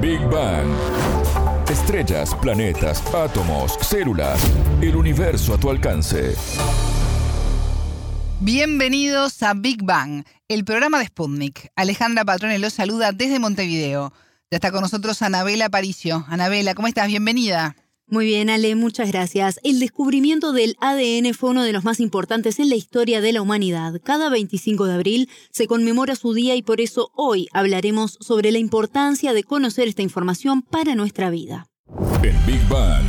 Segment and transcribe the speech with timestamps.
[0.00, 0.66] Big Bang.
[1.68, 4.40] Estrellas, planetas, átomos, células,
[4.80, 6.34] el universo a tu alcance.
[8.40, 11.70] Bienvenidos a Big Bang, el programa de Sputnik.
[11.76, 14.14] Alejandra Patrone los saluda desde Montevideo.
[14.50, 16.24] Ya está con nosotros Anabela Aparicio.
[16.28, 17.06] Anabela, ¿cómo estás?
[17.08, 17.76] Bienvenida.
[18.10, 19.60] Muy bien, Ale, muchas gracias.
[19.62, 23.40] El descubrimiento del ADN fue uno de los más importantes en la historia de la
[23.40, 24.00] humanidad.
[24.02, 28.58] Cada 25 de abril se conmemora su día y por eso hoy hablaremos sobre la
[28.58, 31.68] importancia de conocer esta información para nuestra vida.
[32.24, 33.04] En Big Bang.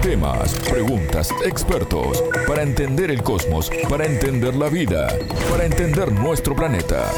[0.00, 5.08] Temas, preguntas, expertos, para entender el cosmos, para entender la vida,
[5.50, 7.10] para entender nuestro planeta.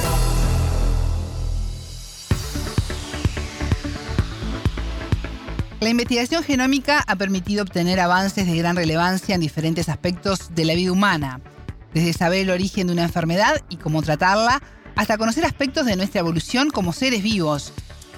[5.80, 10.74] La investigación genómica ha permitido obtener avances de gran relevancia en diferentes aspectos de la
[10.74, 11.40] vida humana,
[11.94, 14.62] desde saber el origen de una enfermedad y cómo tratarla,
[14.94, 17.72] hasta conocer aspectos de nuestra evolución como seres vivos.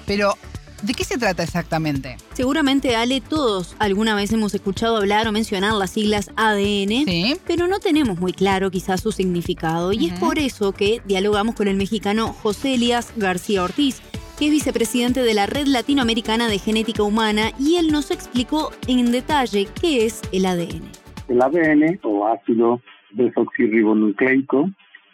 [0.05, 0.37] Pero,
[0.81, 2.17] ¿de qué se trata exactamente?
[2.33, 7.37] Seguramente, Ale, todos alguna vez hemos escuchado hablar o mencionar las siglas ADN, Sí.
[7.47, 9.93] pero no tenemos muy claro quizás su significado.
[9.93, 14.01] Y es por eso que dialogamos con el mexicano José Elías García Ortiz,
[14.37, 19.11] que es vicepresidente de la Red Latinoamericana de Genética Humana, y él nos explicó en
[19.11, 20.83] detalle qué es el ADN.
[21.27, 24.69] El ADN o ácido desoxirribonucleico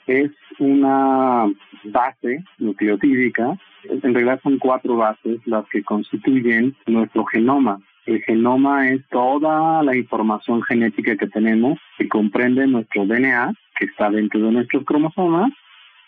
[0.08, 1.52] es una
[1.84, 3.58] base nucleotídica.
[3.84, 7.80] En realidad son cuatro bases las que constituyen nuestro genoma.
[8.06, 14.10] El genoma es toda la información genética que tenemos que comprende nuestro DNA, que está
[14.10, 15.52] dentro de nuestros cromosomas,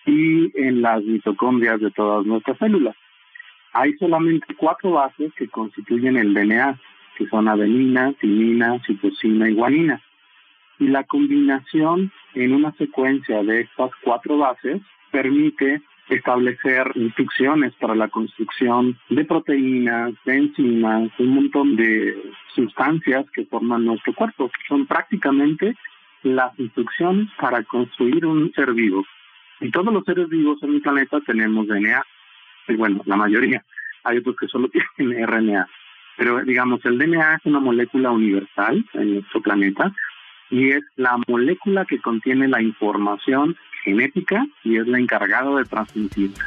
[0.05, 2.95] y en las mitocondrias de todas nuestras células.
[3.73, 6.79] Hay solamente cuatro bases que constituyen el DNA,
[7.17, 10.01] que son adenina, timina, citosina y guanina.
[10.79, 18.09] Y la combinación en una secuencia de estas cuatro bases permite establecer instrucciones para la
[18.09, 22.17] construcción de proteínas, de enzimas, un montón de
[22.53, 24.51] sustancias que forman nuestro cuerpo.
[24.67, 25.75] Son prácticamente
[26.23, 29.05] las instrucciones para construir un ser vivo.
[29.61, 32.03] Y todos los seres vivos en el planeta tenemos DNA.
[32.71, 33.63] Y bueno, la mayoría.
[34.03, 35.67] Hay otros que solo tienen RNA.
[36.17, 39.93] Pero digamos, el DNA es una molécula universal en nuestro planeta
[40.49, 46.45] y es la molécula que contiene la información genética y es la encargada de transmitirla.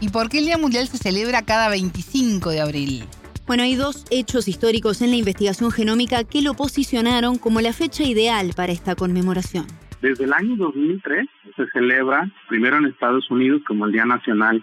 [0.00, 3.04] ¿Y por qué el Día Mundial se celebra cada 25 de abril?
[3.46, 8.02] Bueno, hay dos hechos históricos en la investigación genómica que lo posicionaron como la fecha
[8.02, 9.66] ideal para esta conmemoración.
[10.02, 11.26] Desde el año 2003
[11.56, 14.62] se celebra, primero en Estados Unidos como el Día Nacional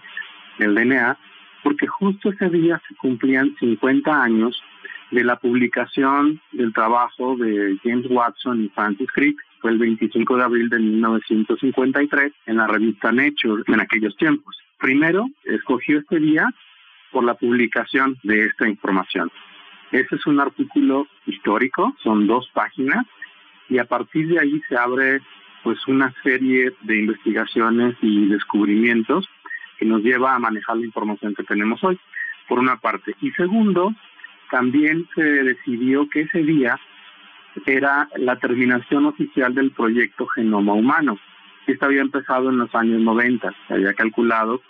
[0.58, 1.18] del DNA,
[1.62, 4.62] porque justo ese día se cumplían 50 años
[5.10, 10.42] de la publicación del trabajo de James Watson y Francis Crick, fue el 25 de
[10.42, 14.56] abril de 1953 en la revista Nature en aquellos tiempos.
[14.78, 16.48] Primero, escogió este día
[17.12, 19.30] por la publicación de esta información.
[19.92, 23.06] Ese es un artículo histórico, son dos páginas,
[23.68, 25.20] y a partir de ahí se abre
[25.62, 29.26] pues una serie de investigaciones y descubrimientos
[29.84, 31.98] que nos lleva a manejar la información que tenemos hoy,
[32.48, 33.14] por una parte.
[33.20, 33.92] Y segundo,
[34.50, 36.80] también se decidió que ese día
[37.66, 41.18] era la terminación oficial del proyecto Genoma Humano.
[41.66, 44.62] Esto había empezado en los años 90, se había calculado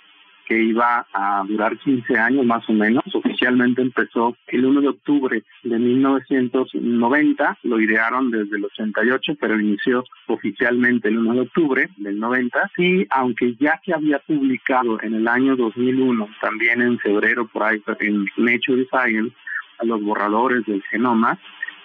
[0.47, 3.05] que iba a durar 15 años más o menos.
[3.45, 10.03] Oficialmente empezó el 1 de octubre de 1990, lo idearon desde el 88, pero inició
[10.29, 12.71] oficialmente el 1 de octubre del 90.
[12.79, 17.83] Y aunque ya se había publicado en el año 2001, también en febrero por ahí
[18.01, 19.37] en Nature Science,
[19.79, 21.39] a los borradores del genoma,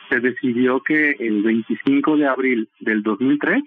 [0.08, 3.62] se decidió que el 25 de abril del 2003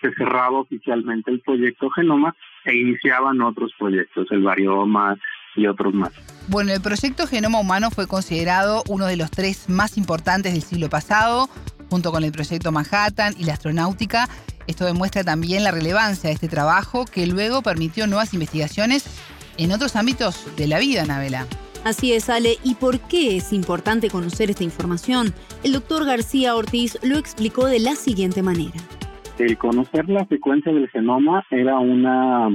[0.00, 5.16] se cerraba oficialmente el proyecto Genoma e iniciaban otros proyectos, el Varioma
[5.56, 6.12] y otros más.
[6.48, 10.88] Bueno, el proyecto Genoma Humano fue considerado uno de los tres más importantes del siglo
[10.88, 11.48] pasado,
[11.90, 14.28] junto con el proyecto Manhattan y la astronáutica.
[14.66, 19.04] Esto demuestra también la relevancia de este trabajo que luego permitió nuevas investigaciones
[19.58, 21.46] en otros ámbitos de la vida, Anabela.
[21.84, 22.56] Así es, Ale.
[22.64, 25.32] ¿Y por qué es importante conocer esta información?
[25.62, 28.74] El doctor García Ortiz lo explicó de la siguiente manera.
[29.38, 32.48] El conocer la secuencia del genoma era una,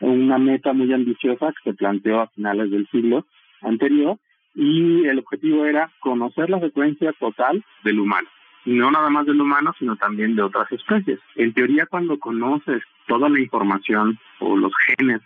[0.00, 3.26] una meta muy ambiciosa que se planteó a finales del siglo
[3.62, 4.18] anterior
[4.54, 8.28] y el objetivo era conocer la secuencia total del humano.
[8.64, 11.18] No nada más del humano, sino también de otras especies.
[11.36, 15.20] En teoría, cuando conoces toda la información o los genes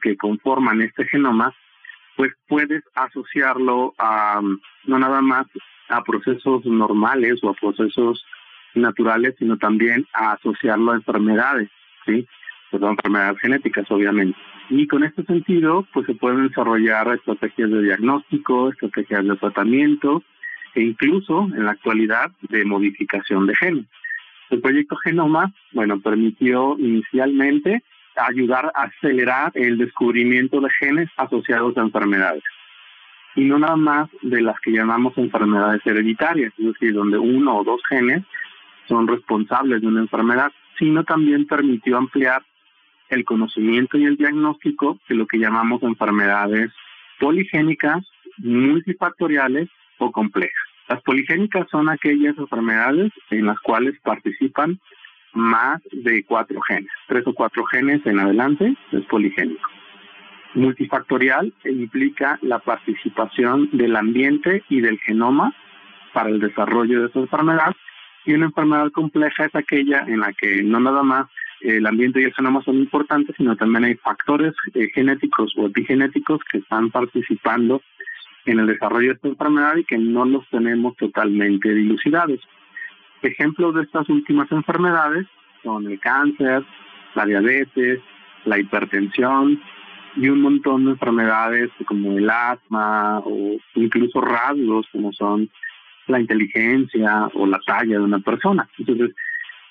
[0.00, 1.54] que conforman este genoma,
[2.16, 4.40] pues puedes asociarlo a
[4.84, 5.46] no nada más
[5.88, 8.24] a procesos normales o a procesos
[8.74, 11.70] naturales, sino también a asociarlo a enfermedades,
[12.06, 12.26] ¿sí?
[12.74, 14.36] Perdón, enfermedades genéticas, obviamente.
[14.68, 20.24] Y con este sentido, pues se pueden desarrollar estrategias de diagnóstico, estrategias de tratamiento
[20.74, 23.86] e incluso en la actualidad de modificación de genes.
[24.50, 27.84] El proyecto Genoma, bueno, permitió inicialmente
[28.16, 32.42] ayudar a acelerar el descubrimiento de genes asociados a enfermedades.
[33.36, 37.64] Y no nada más de las que llamamos enfermedades hereditarias, es decir, donde uno o
[37.64, 38.24] dos genes
[38.88, 42.42] son responsables de una enfermedad, sino también permitió ampliar
[43.08, 46.70] el conocimiento y el diagnóstico de lo que llamamos enfermedades
[47.18, 48.04] poligénicas,
[48.38, 49.68] multifactoriales
[49.98, 50.52] o complejas.
[50.88, 54.78] Las poligénicas son aquellas enfermedades en las cuales participan
[55.32, 59.68] más de cuatro genes, tres o cuatro genes en adelante es poligénico.
[60.54, 65.52] Multifactorial implica la participación del ambiente y del genoma
[66.12, 67.74] para el desarrollo de esa enfermedad
[68.24, 71.26] y una enfermedad compleja es aquella en la que no nada más
[71.64, 76.40] el ambiente y el genoma son importantes, sino también hay factores eh, genéticos o epigenéticos
[76.50, 77.82] que están participando
[78.44, 82.40] en el desarrollo de esta enfermedad y que no los tenemos totalmente dilucidados.
[83.22, 85.26] Ejemplos de estas últimas enfermedades
[85.62, 86.62] son el cáncer,
[87.14, 88.00] la diabetes,
[88.44, 89.60] la hipertensión
[90.16, 95.48] y un montón de enfermedades como el asma o incluso rasgos como son
[96.06, 98.68] la inteligencia o la talla de una persona.
[98.78, 99.16] Entonces,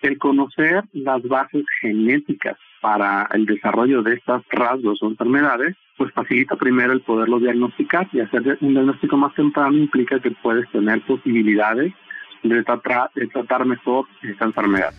[0.03, 6.57] el conocer las bases genéticas para el desarrollo de estas rasgos o enfermedades, pues facilita
[6.57, 11.93] primero el poderlo diagnosticar y hacer un diagnóstico más temprano implica que puedes tener posibilidades
[12.43, 14.93] de tratar, mejor esta enfermedad.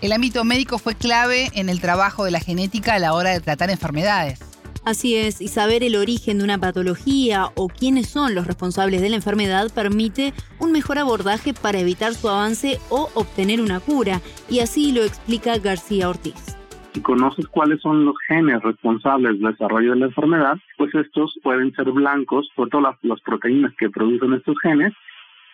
[0.00, 3.40] El ámbito médico fue clave en el trabajo de la genética a la hora de
[3.40, 4.49] tratar enfermedades.
[4.84, 9.10] Así es, y saber el origen de una patología o quiénes son los responsables de
[9.10, 14.60] la enfermedad permite un mejor abordaje para evitar su avance o obtener una cura, y
[14.60, 16.56] así lo explica García Ortiz.
[16.94, 21.72] Si conoces cuáles son los genes responsables del desarrollo de la enfermedad, pues estos pueden
[21.74, 24.92] ser blancos, por todas las proteínas que producen estos genes,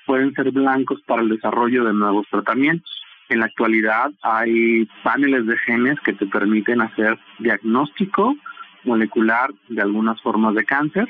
[0.06, 2.90] pueden ser blancos para el desarrollo de nuevos tratamientos.
[3.28, 8.36] En la actualidad hay paneles de genes que te permiten hacer diagnóstico
[8.86, 11.08] molecular de algunas formas de cáncer,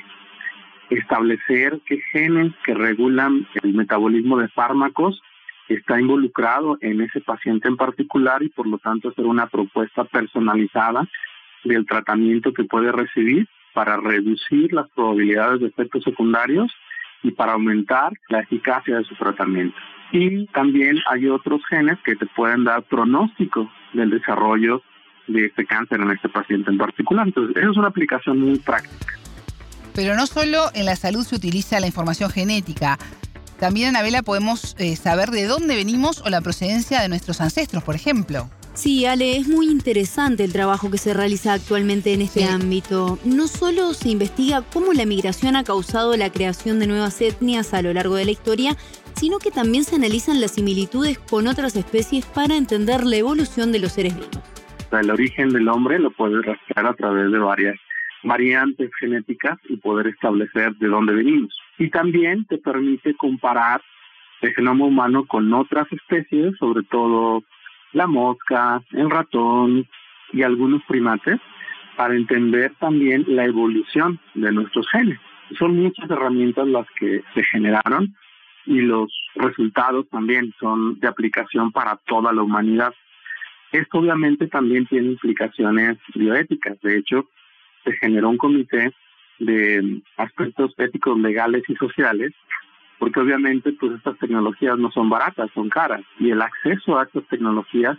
[0.89, 5.21] establecer qué genes que regulan el metabolismo de fármacos
[5.67, 11.07] está involucrado en ese paciente en particular y por lo tanto hacer una propuesta personalizada
[11.63, 16.71] del tratamiento que puede recibir para reducir las probabilidades de efectos secundarios
[17.23, 19.77] y para aumentar la eficacia de su tratamiento.
[20.11, 24.81] Y también hay otros genes que te pueden dar pronóstico del desarrollo
[25.27, 27.27] de este cáncer en este paciente en particular.
[27.27, 29.13] Entonces, eso es una aplicación muy práctica.
[29.93, 32.97] Pero no solo en la salud se utiliza la información genética.
[33.59, 37.95] También, Anabela, podemos eh, saber de dónde venimos o la procedencia de nuestros ancestros, por
[37.95, 38.49] ejemplo.
[38.75, 43.17] Sí, Ale, es muy interesante el trabajo que se realiza actualmente en este ámbito.
[43.25, 47.81] No solo se investiga cómo la migración ha causado la creación de nuevas etnias a
[47.81, 48.77] lo largo de la historia,
[49.15, 53.79] sino que también se analizan las similitudes con otras especies para entender la evolución de
[53.79, 54.43] los seres vivos.
[54.91, 57.75] El origen del hombre lo puedes rastrear a través de varias
[58.23, 61.57] variantes genéticas y poder establecer de dónde venimos.
[61.77, 63.81] Y también te permite comparar
[64.41, 67.43] el genoma humano con otras especies, sobre todo
[67.93, 69.87] la mosca, el ratón
[70.31, 71.39] y algunos primates
[71.95, 75.19] para entender también la evolución de nuestros genes.
[75.57, 78.15] Son muchas herramientas las que se generaron
[78.65, 82.93] y los resultados también son de aplicación para toda la humanidad.
[83.71, 86.79] Esto obviamente también tiene implicaciones bioéticas.
[86.81, 87.27] De hecho,
[87.83, 88.93] se generó un comité
[89.39, 92.33] de aspectos éticos, legales y sociales
[92.99, 97.25] porque obviamente pues estas tecnologías no son baratas, son caras y el acceso a estas
[97.27, 97.97] tecnologías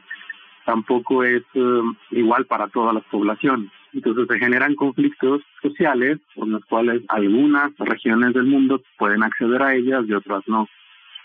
[0.64, 3.70] tampoco es eh, igual para todas las poblaciones.
[3.94, 9.74] Entonces se generan conflictos sociales por los cuales algunas regiones del mundo pueden acceder a
[9.74, 10.68] ellas y otras no.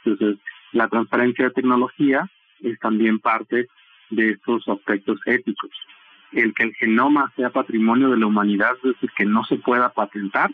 [0.05, 0.37] Entonces
[0.71, 2.29] la transparencia de tecnología
[2.61, 3.67] es también parte
[4.15, 5.71] de estos aspectos éticos.
[6.31, 9.89] El que el genoma sea patrimonio de la humanidad, es decir, que no se pueda
[9.89, 10.49] patentar,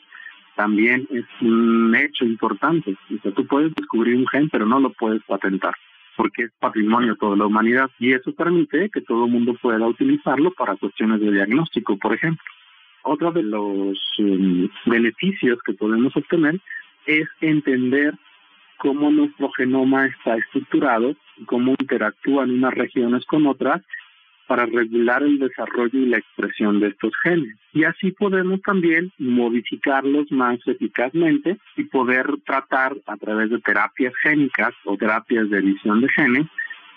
[0.56, 2.94] también es un hecho importante.
[2.94, 5.74] O sea, tú puedes descubrir un gen, pero no lo puedes patentar,
[6.18, 9.88] porque es patrimonio de toda la humanidad y eso permite que todo el mundo pueda
[9.88, 12.44] utilizarlo para cuestiones de diagnóstico, por ejemplo.
[13.04, 16.60] Otro de los um, beneficios que podemos obtener
[17.06, 18.14] es entender
[18.80, 21.16] cómo nuestro genoma está estructurado,
[21.46, 23.82] cómo interactúan unas regiones con otras
[24.48, 27.56] para regular el desarrollo y la expresión de estos genes.
[27.72, 34.74] Y así podemos también modificarlos más eficazmente y poder tratar a través de terapias génicas
[34.86, 36.48] o terapias de edición de genes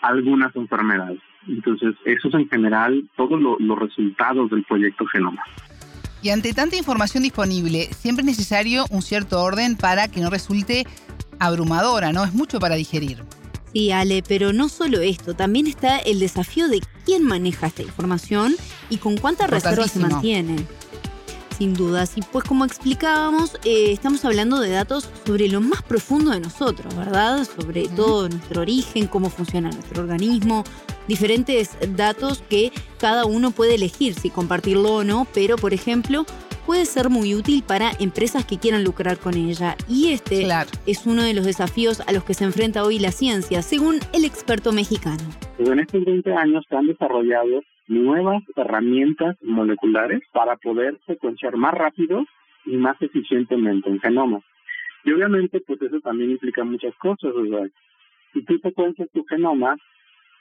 [0.01, 1.21] algunas enfermedades.
[1.47, 5.43] Entonces, eso es en general todos los resultados del proyecto Genoma.
[6.23, 10.87] Y ante tanta información disponible, siempre es necesario un cierto orden para que no resulte
[11.39, 12.25] abrumadora, ¿no?
[12.25, 13.19] Es mucho para digerir.
[13.73, 18.55] Sí, Ale, pero no solo esto, también está el desafío de quién maneja esta información
[18.91, 20.67] y con cuánta reserva se mantiene.
[21.57, 26.33] Sin dudas, y pues como explicábamos, eh, estamos hablando de datos sobre lo más profundo
[26.33, 27.47] de nosotros, ¿verdad?
[27.47, 30.65] Sobre todo nuestro origen, cómo funciona nuestro organismo,
[31.09, 36.27] diferentes datos que cada uno puede elegir si compartirlo o no, pero por ejemplo,
[36.67, 39.77] puede ser muy útil para empresas que quieran lucrar con ella.
[39.89, 40.47] Y este
[40.87, 44.25] es uno de los desafíos a los que se enfrenta hoy la ciencia, según el
[44.25, 45.23] experto mexicano.
[45.57, 51.75] Pues en estos 20 años se han desarrollado nuevas herramientas moleculares para poder secuenciar más
[51.75, 52.25] rápido
[52.65, 54.41] y más eficientemente un genoma.
[55.05, 57.33] Y obviamente, pues eso también implica muchas cosas.
[57.35, 57.67] O sea,
[58.33, 59.77] si tú secuencias tu genoma,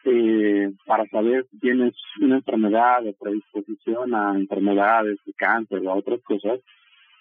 [0.05, 5.95] eh, para saber si tienes una enfermedad de predisposición a enfermedades de cáncer o a
[5.95, 6.59] otras cosas,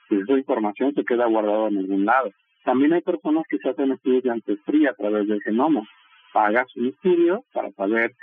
[0.08, 2.30] pues esa información se queda guardada en algún lado.
[2.64, 5.82] También hay personas que se hacen estudios de ancestría a través del genoma.
[6.32, 8.14] Pagas un estudio para saber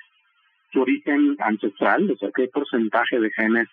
[0.72, 3.68] su origen ancestral, o sea, qué porcentaje de genes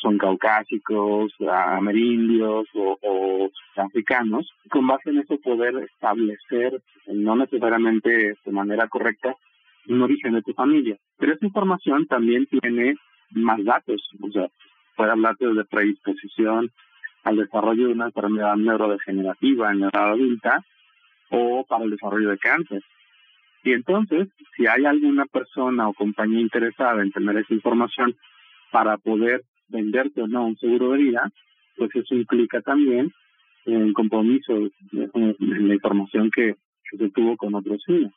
[0.00, 8.52] son caucásicos, amerindios o, o, africanos, con base en eso poder establecer, no necesariamente de
[8.52, 9.34] manera correcta,
[9.88, 10.96] un origen de tu familia.
[11.18, 12.96] Pero esa información también tiene
[13.30, 14.48] más datos, o sea,
[14.96, 16.70] puede hablarte de predisposición
[17.24, 20.64] al desarrollo de una enfermedad neurodegenerativa en la edad adulta
[21.30, 22.82] o para el desarrollo de cáncer.
[23.62, 28.16] Y entonces, si hay alguna persona o compañía interesada en tener esa información
[28.72, 31.30] para poder venderte o no un seguro de vida,
[31.76, 33.12] pues eso implica también
[33.66, 34.52] un compromiso
[34.92, 36.56] en la información que,
[36.98, 38.12] se tuvo con otros fines.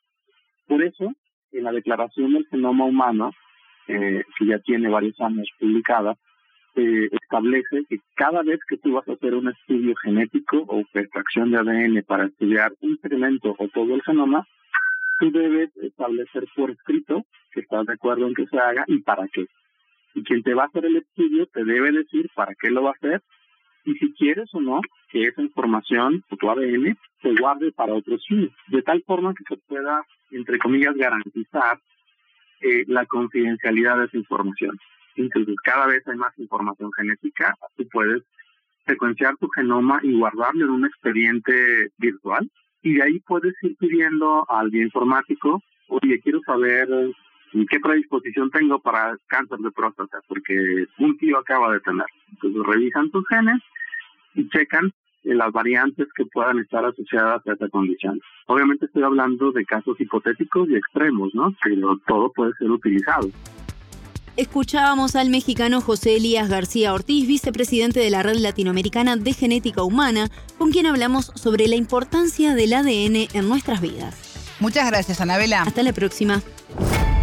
[0.65, 1.13] Por eso,
[1.53, 3.31] en la Declaración del Genoma Humano,
[3.87, 6.15] eh, que ya tiene varios años publicada,
[6.75, 11.51] eh, establece que cada vez que tú vas a hacer un estudio genético o extracción
[11.51, 14.47] de ADN para estudiar un segmento o todo el genoma,
[15.19, 19.27] tú debes establecer por escrito que estás de acuerdo en que se haga y para
[19.27, 19.45] qué.
[20.15, 22.89] Y quien te va a hacer el estudio te debe decir para qué lo va
[22.89, 23.21] a hacer
[23.85, 28.25] y si quieres o no que esa información o tu ADN se guarde para otros
[28.27, 31.79] fines, de tal forma que se pueda entre comillas, garantizar
[32.61, 34.77] eh, la confidencialidad de esa información.
[35.15, 38.23] Entonces, cada vez hay más información genética, tú puedes
[38.85, 42.49] secuenciar tu genoma y guardarlo en un expediente virtual
[42.81, 46.89] y de ahí puedes ir pidiendo al bioinformático, oye, quiero saber
[47.69, 52.05] qué predisposición tengo para cáncer de próstata, porque un tío acaba de tener.
[52.31, 53.61] Entonces revisan tus genes
[54.35, 54.91] y checan
[55.23, 58.19] las variantes que puedan estar asociadas a esa condición.
[58.47, 61.55] Obviamente estoy hablando de casos hipotéticos y extremos, ¿no?
[61.63, 63.29] Pero todo puede ser utilizado.
[64.35, 70.29] Escuchábamos al mexicano José Elías García Ortiz, vicepresidente de la Red Latinoamericana de Genética Humana,
[70.57, 74.55] con quien hablamos sobre la importancia del ADN en nuestras vidas.
[74.59, 75.61] Muchas gracias, Anabela.
[75.61, 76.41] Hasta la próxima.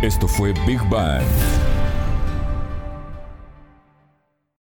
[0.03, 1.23] Esto fue Big Bang